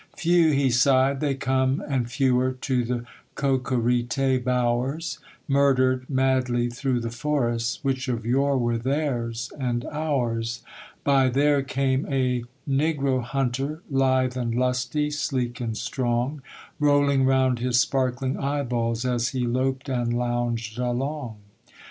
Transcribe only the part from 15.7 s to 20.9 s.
strong, Rolling round his sparkling eyeballs, As he loped and lounged